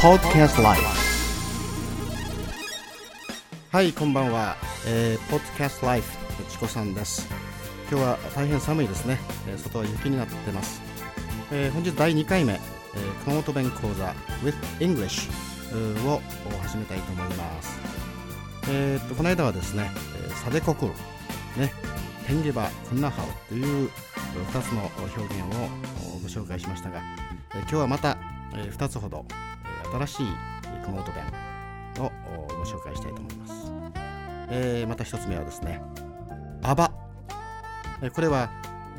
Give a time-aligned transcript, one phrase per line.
[0.00, 0.80] Podcast Life.
[3.72, 4.54] はいこんばんは、
[4.86, 6.16] えー、Podcast Life
[6.48, 7.28] チコさんです。
[7.90, 9.18] 今日は大変寒いですね、
[9.48, 10.80] えー、外は雪になってます、
[11.50, 14.14] えー、本日第2回目、えー、熊本弁講座
[14.44, 15.28] with English
[16.06, 16.20] を
[16.62, 17.80] 始めたいと思います。
[18.70, 19.90] えー、っとこの間はですね、
[20.24, 20.92] えー、サデコクル
[21.60, 21.72] ね。
[22.28, 23.90] テンゲバクンナハオという
[24.52, 25.68] 2つの表現を
[26.22, 27.02] ご紹介しましたが、
[27.50, 28.16] えー、今日はまた、
[28.54, 29.24] えー、2つほど、
[29.92, 30.26] 新しい
[30.84, 31.24] 熊本弁
[31.98, 32.12] を
[32.48, 33.52] ご紹介したいと思います、
[34.50, 35.80] えー、また1つ目はですね
[36.62, 36.90] アバ。
[38.14, 38.50] これは、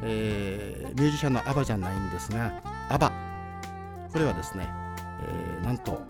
[0.03, 3.11] えー、ミュージシャンのアバじゃないんですがアバ。
[4.11, 6.01] これはですね、えー、なんと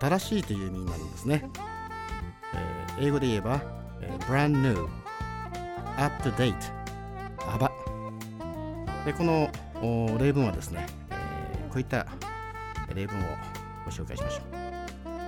[0.00, 1.48] 新しいという意味になるんですね、
[2.54, 3.62] えー、英語で言えば、
[4.00, 4.88] えー、brand new
[5.96, 6.54] up to date
[7.48, 7.70] アバ。
[9.04, 9.48] でこの
[10.18, 12.06] 例文はですね、えー、こういった
[12.96, 13.22] 例文を
[13.84, 14.42] ご紹介しましょ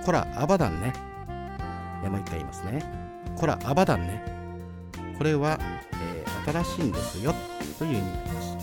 [0.01, 0.05] う。
[0.05, 0.91] こらアバダンね。
[2.03, 2.83] もう一回言いますね。
[3.37, 4.23] こらアバダンね。
[5.17, 5.59] これは、
[5.93, 7.33] えー、新しいんですよ
[7.77, 8.57] という意味になります、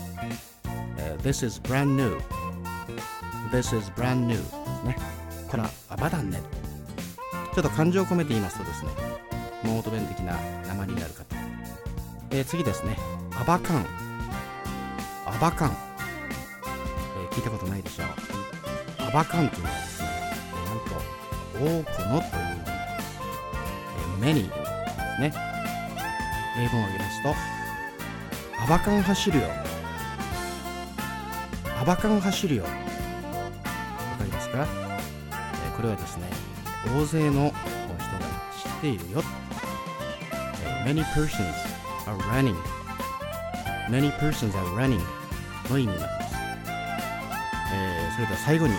[0.97, 2.17] えー、This is brand new.
[3.51, 4.35] This is brand new.
[4.35, 4.51] です
[4.83, 4.97] ね。
[5.49, 6.41] こらアバダンね。
[7.53, 8.91] ちょっと感情を込めて言いますとですね
[9.63, 10.37] モート弁的な
[10.67, 11.35] 名前になるかと、
[12.29, 12.97] えー、次ですね。
[13.39, 13.85] アバカン。
[15.25, 18.26] アバカン、えー、聞いたことないでしょう。
[19.07, 20.09] アバカンというのはですね、
[20.65, 20.91] なんと
[21.55, 23.11] 多くのという意味です、
[23.95, 25.33] えー、many ですね。
[26.57, 27.33] 例文を挙げますと
[28.63, 29.45] アバカン走るよ。
[31.79, 32.63] アバカン走るよ。
[32.63, 32.75] わか
[34.25, 34.67] りますか、え、
[35.77, 36.29] これはですね
[36.93, 37.53] 大勢の人が
[38.61, 39.23] 知っているよ、
[40.65, 41.53] えー、many persons
[42.05, 42.55] are running
[43.89, 44.99] many persons are running
[45.69, 46.35] の意味なります、
[47.73, 48.73] えー、それでは最後に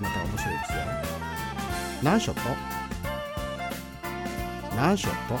[0.00, 0.78] また面白いですよ。
[2.02, 2.40] 何ショット？
[4.76, 5.38] 何ショット？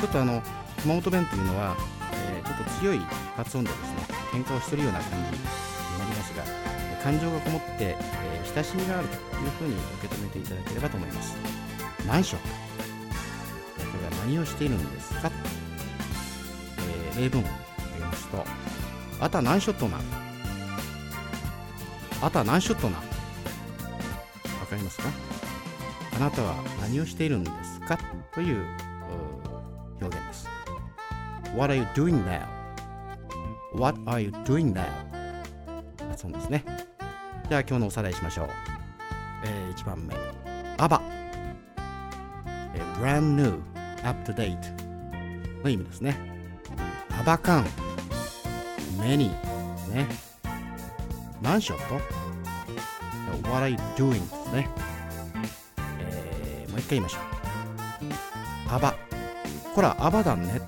[0.00, 0.42] ちょっとあの
[0.82, 1.76] 熊本弁というのは、
[2.12, 3.00] えー、ちょっと強い
[3.36, 3.96] 発音でですね
[4.32, 6.44] 喧嘩をしているような感じになりますが
[7.02, 11.36] 感情がこもって、えー、親しみがあるというふうに受け止めていただければと思います。
[12.06, 12.48] 何ショット？
[12.48, 12.54] こ
[13.98, 15.30] れは何をしているんですか、
[16.78, 18.44] えー、例文を挙げますと
[19.20, 19.98] あた何ショットな
[22.22, 22.98] あた何ショットな？
[22.98, 23.02] わ
[24.68, 25.04] かりますか？
[26.16, 27.98] あなたは何をしているんですか？
[28.34, 28.64] という
[30.00, 30.46] 表現です。
[31.56, 32.46] What are you doing now?
[33.74, 34.84] What are you doing now?
[36.10, 36.64] 発音ですね。
[37.48, 38.48] じゃあ今日のおさらいしましょう、
[39.44, 40.14] えー、1番目。
[40.78, 41.00] アバ、
[42.74, 43.60] えー、brand new
[44.04, 44.58] up to date
[45.64, 46.16] の意味ですね。
[47.18, 47.64] アバカン
[48.98, 49.30] many
[49.92, 50.29] ね。
[51.42, 52.00] 何ショット
[53.48, 54.68] What are you doing ですね、
[55.98, 58.94] えー、もう一回言いましょうアバ
[59.74, 60.60] こらアバだね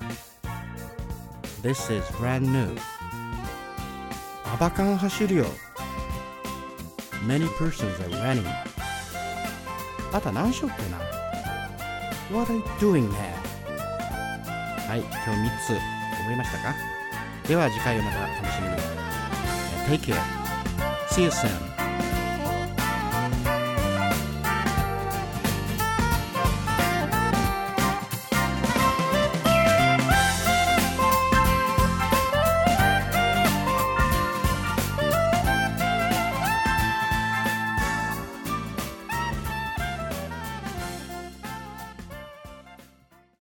[1.61, 2.75] This is brand new
[4.45, 5.45] アバカン走るよ
[7.25, 8.45] Many persons are running
[10.11, 10.97] あと何ショットな
[12.31, 13.43] What are you doing now?
[14.87, 16.75] はい、今日3つ覚えましたか
[17.47, 18.93] では次回をまた楽しみに。
[19.99, 20.42] Take care.
[21.13, 21.72] CSM